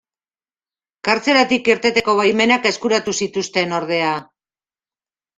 [1.09, 4.15] Kartzelatik irteteko baimenak eskuratu zituzten, ordea.